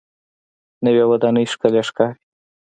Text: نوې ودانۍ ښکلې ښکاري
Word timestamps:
نوې 0.85 1.03
ودانۍ 1.11 1.45
ښکلې 1.51 1.81
ښکاري 1.87 2.17